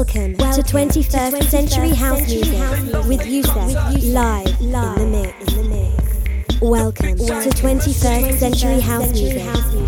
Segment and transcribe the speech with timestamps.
[0.00, 2.58] Welcome, to 21st Century House Music
[3.06, 5.28] with Yousef live in the
[5.68, 6.60] mix.
[6.62, 9.44] Welcome to 21st Century House Music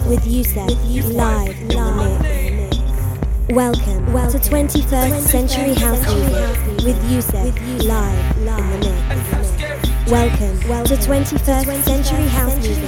[0.06, 1.92] with Yousef live in the
[2.28, 3.54] mix.
[3.54, 10.10] Welcome to 21st Century House Music with Yousef live in the mix.
[10.10, 12.84] Welcome to 21st Century House Music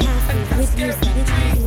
[0.59, 1.64] with Yousef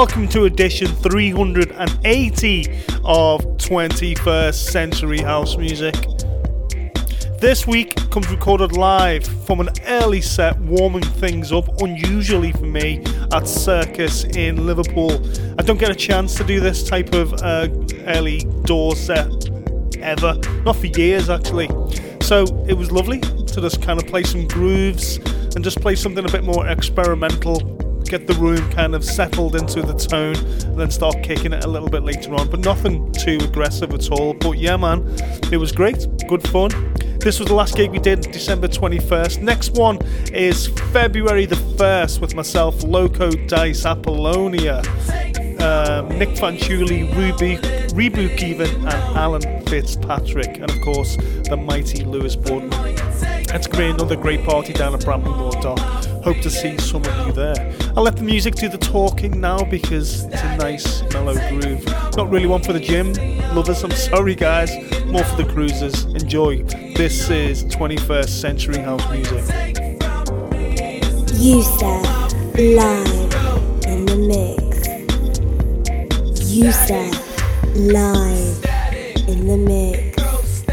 [0.00, 2.64] welcome to edition 380
[3.04, 5.94] of 21st Century House Music.
[7.38, 13.04] This week comes recorded live from an early set, warming things up unusually for me
[13.30, 15.22] at Circus in Liverpool.
[15.58, 17.68] I don't get a chance to do this type of uh,
[18.06, 19.30] early door set
[19.98, 21.68] ever, not for years actually.
[22.22, 25.18] So it was lovely to just kind of play some grooves
[25.54, 27.58] and just play something a bit more experimental,
[28.10, 31.68] get the room kind of settled into the tone, and then start kicking it a
[31.68, 32.50] little bit later on.
[32.50, 34.34] But nothing too aggressive at all.
[34.34, 35.06] But yeah, man,
[35.52, 36.70] it was great, good fun.
[37.20, 39.42] This was the last gig we did, December 21st.
[39.42, 39.98] Next one
[40.32, 44.82] is February the 1st with myself, Loco Dice Apollonia
[45.62, 47.56] um, Nick Fanciulli, Ruby,
[47.94, 51.16] Reboot even, and Alan Fitzpatrick, and of course
[51.48, 52.96] the mighty Lewis Boardman.
[53.50, 55.99] Going to another great party down at Bramley-Moore Dock.
[56.22, 57.74] Hope to see some of you there.
[57.96, 61.84] I'll let the music do the talking now because it's a nice mellow groove.
[62.16, 63.14] Not really one for the gym
[63.54, 64.70] lovers, I'm sorry guys.
[65.06, 66.04] More for the cruisers.
[66.04, 66.62] Enjoy.
[66.94, 69.44] This is 21st Century House Music.
[71.40, 72.04] Yousef
[72.76, 73.34] live
[73.86, 74.60] in the mix.
[76.52, 77.14] Yousef
[77.74, 78.64] live
[79.28, 80.64] in the mix.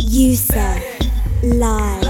[0.00, 0.82] Yusef
[1.42, 2.07] live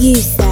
[0.00, 0.49] use that.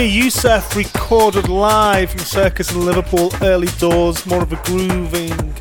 [0.00, 5.54] Me, Yousef, recorded live in Circus in Liverpool, early doors, more of a grooving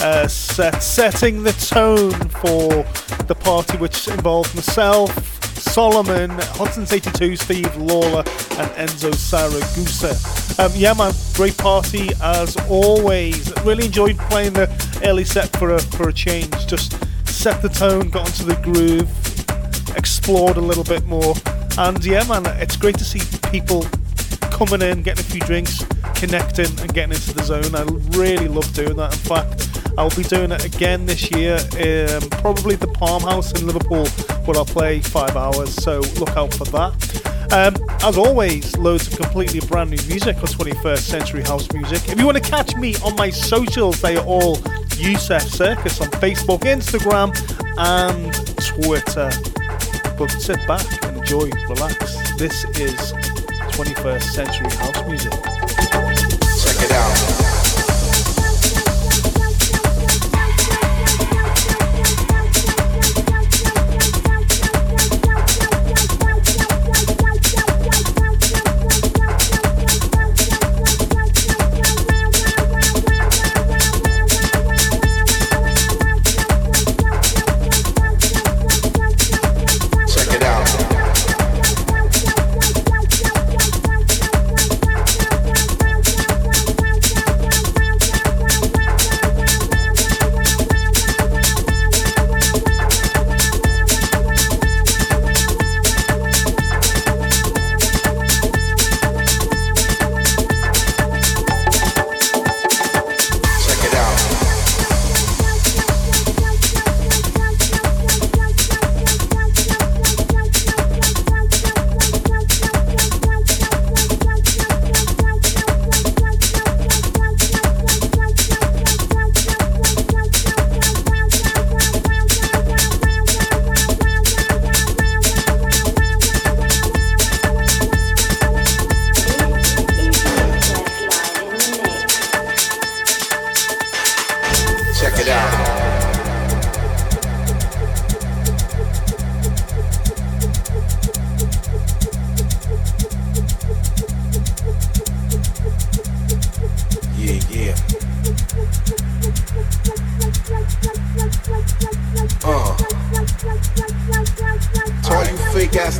[0.00, 2.82] uh, set, setting the tone for
[3.26, 5.14] the party, which involved myself,
[5.54, 8.24] Solomun, Hudson's 82, Steve Lawler,
[8.58, 10.58] and Enzo Siragusa.
[10.58, 13.52] Um, yeah, man, great party as always.
[13.62, 14.68] Really enjoyed playing the
[15.04, 16.66] early set for a for a change.
[16.66, 19.08] Just set the tone, got into the groove,
[19.96, 21.36] explored a little bit more,
[21.78, 23.84] and yeah, man, it's great to see people
[24.50, 27.74] coming in, getting a few drinks, connecting, and getting into the zone.
[27.74, 27.82] I
[28.16, 29.12] really love doing that.
[29.12, 33.66] In fact, I'll be doing it again this year, um, probably the Palm House in
[33.66, 34.06] Liverpool,
[34.44, 35.74] where I'll play five hours.
[35.74, 37.26] So look out for that.
[37.52, 42.08] Um, as always, loads of completely brand new music on 21st Century House Music.
[42.08, 44.56] If you want to catch me on my socials, they are all
[44.96, 47.30] Yousef Circus on Facebook, Instagram,
[47.78, 49.30] and Twitter.
[50.18, 52.16] But sit back and enjoy, relax.
[52.38, 53.12] This is
[53.76, 55.32] 21st Century House Music.
[55.32, 57.35] Check it out.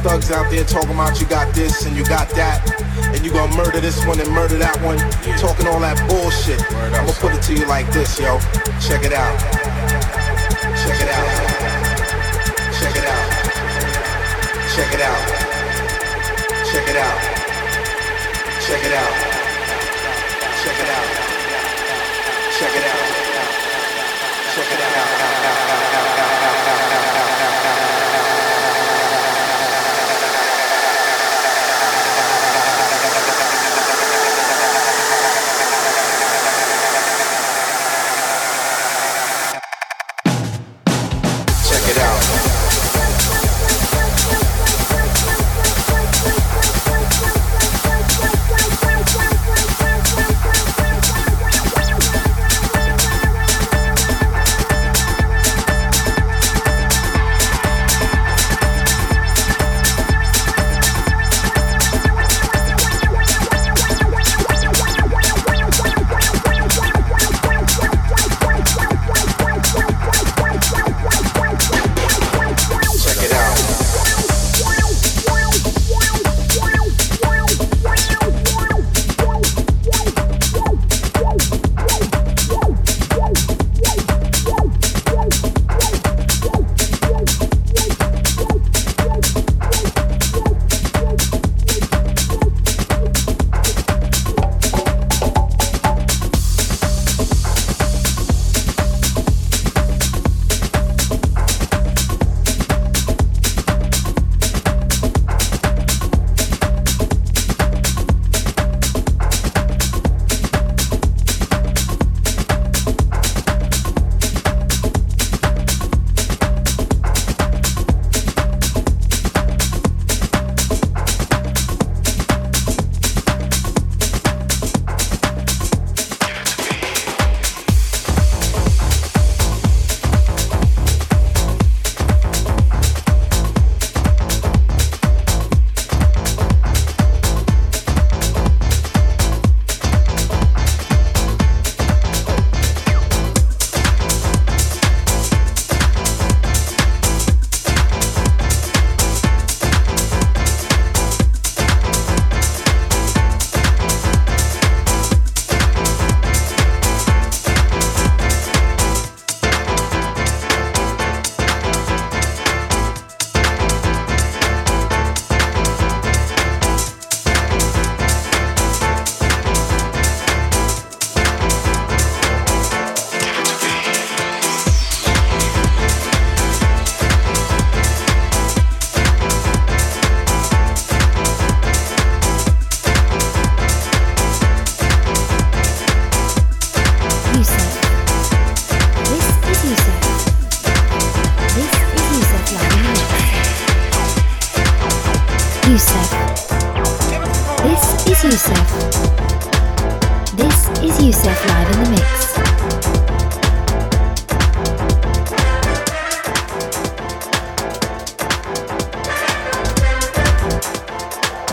[0.06, 2.62] Thugs out there talking about you got this and you got that,
[3.12, 4.98] and you gonna murder this one and murder that one,
[5.36, 6.62] talking all that bullshit.
[6.94, 8.38] I'ma put it to you like this, yo.
[8.78, 9.34] Check it out.
[10.78, 11.26] Check it out.
[12.78, 13.26] Check it out.
[14.76, 15.22] Check it out.
[16.70, 17.18] Check it out.
[18.62, 19.25] Check it out.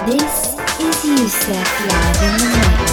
[0.05, 2.92] This is Yousef live in the mix.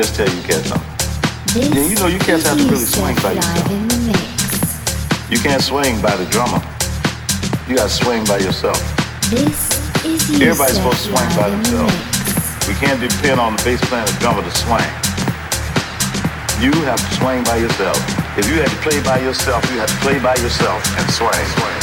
[0.00, 1.76] Just tell you cats something.
[1.76, 3.68] Yeah, you know you cats have to really swing by yourself.
[3.68, 5.28] in the mix.
[5.28, 6.56] You can't swing by the drummer.
[7.68, 8.80] You gotta swing by yourself.
[9.28, 9.60] This
[10.00, 12.64] is Everybody's supposed to swing by live in the themselves.
[12.64, 14.88] We can't depend on the bass player and the drummer to swing.
[16.64, 18.00] You have to swing by yourself.
[18.40, 21.44] If you had to play by yourself, you have to play by yourself and swing,
[21.60, 21.79] swing,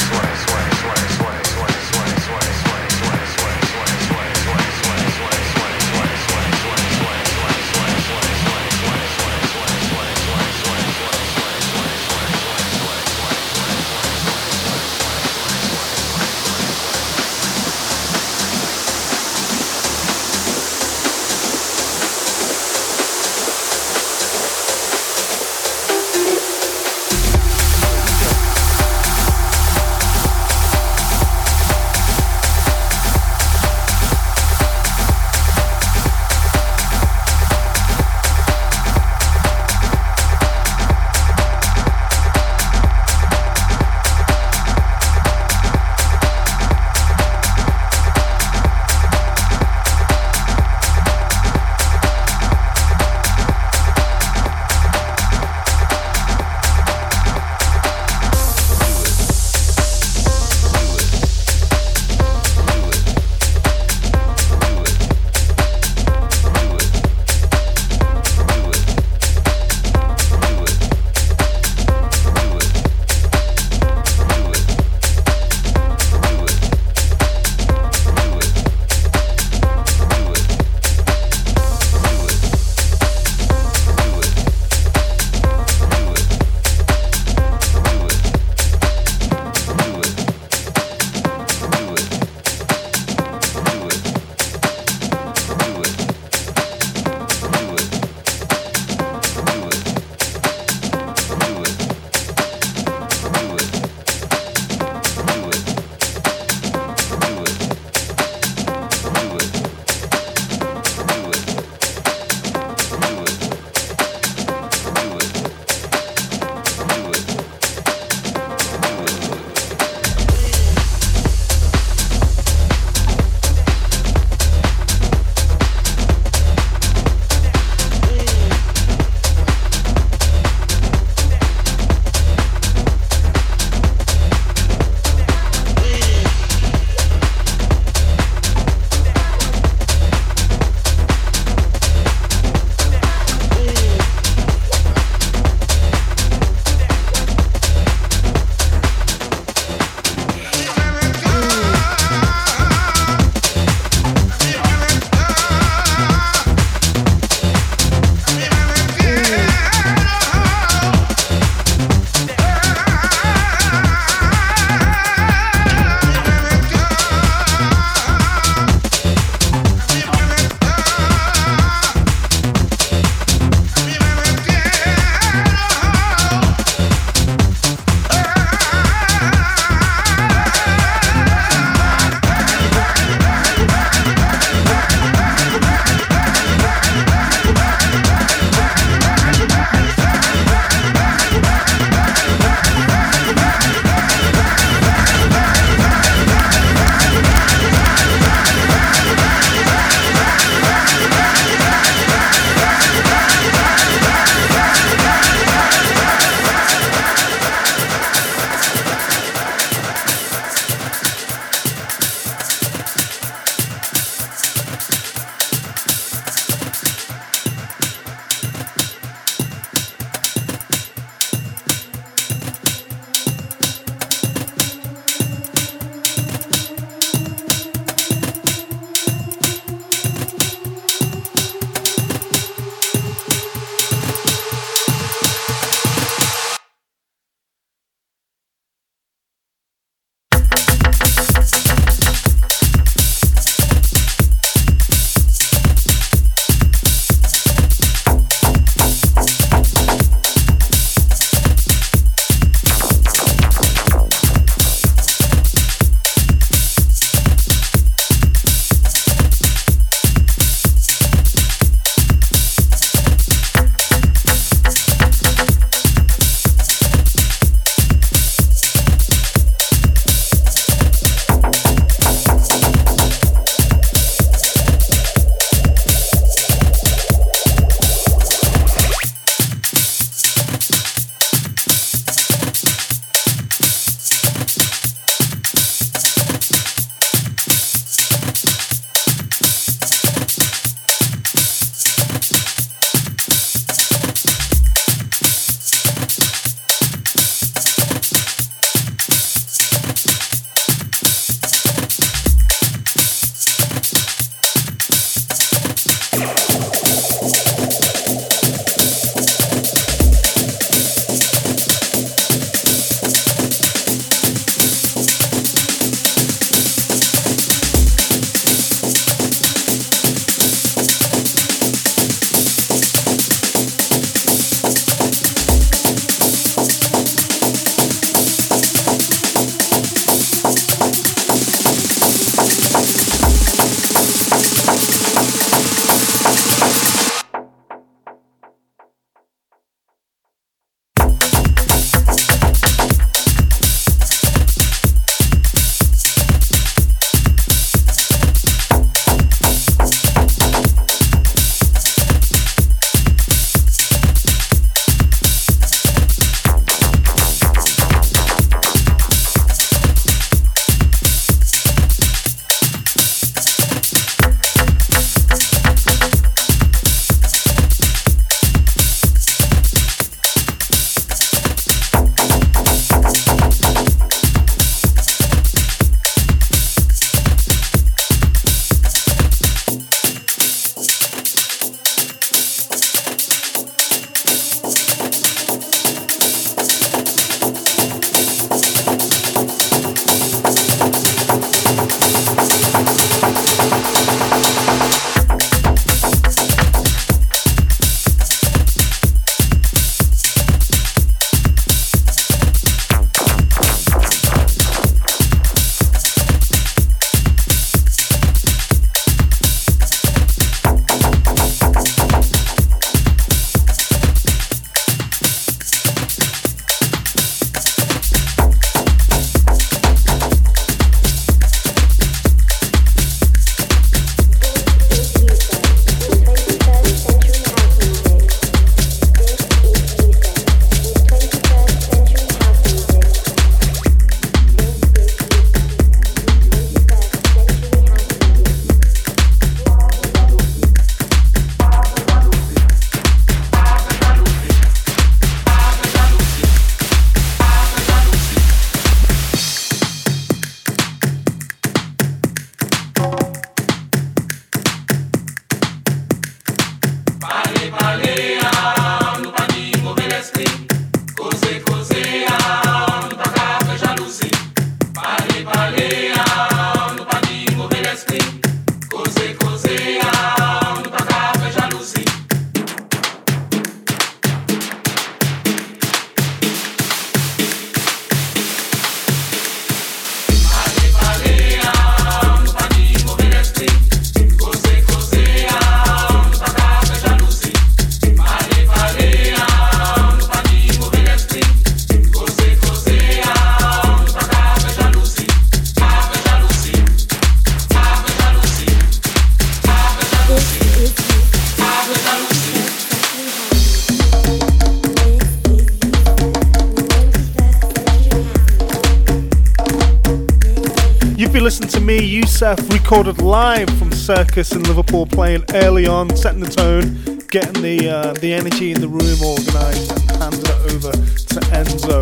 [512.90, 518.14] recorded live from Circus in Liverpool, playing early on, setting the tone, getting the uh,
[518.14, 522.00] the energy in the room organised, and handing it over to Enzo.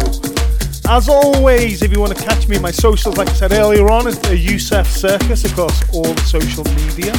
[0.88, 4.06] As always, if you want to catch me, my socials, like I said earlier on,
[4.06, 7.10] is the Circus across all the social media.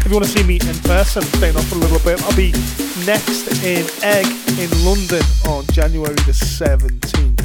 [0.00, 2.34] If you want to see me in person, staying off for a little bit, I'll
[2.34, 2.52] be
[3.04, 4.24] next in Egg
[4.56, 7.44] in London on January the 17th.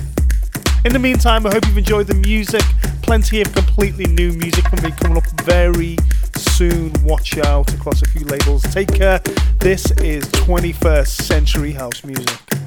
[0.85, 2.63] In the meantime, I hope you've enjoyed the music
[3.07, 5.95] plenty of completely new music from me coming up very
[6.35, 6.91] soon.
[7.03, 8.61] Watch out across a few labels.
[8.63, 9.19] Take care.
[9.59, 12.66] This is 21st Century House Music.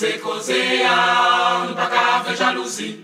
[0.00, 0.52] cause cause
[0.86, 3.00] ah, nous pas qu'avec jalousie.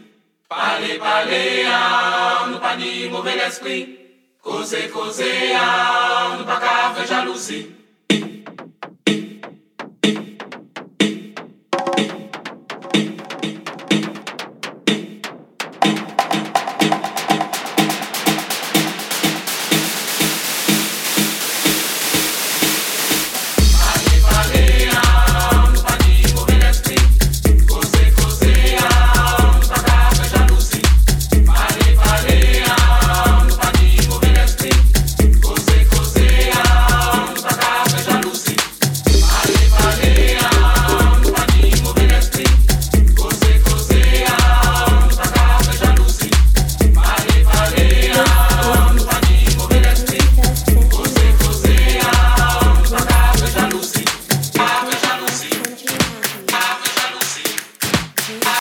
[0.48, 3.98] Parlez, parlez, ah, nous pas ni mauvais esprit.
[4.42, 5.22] Cause cause
[5.54, 7.75] ah, nous pas qu'avec jalousie.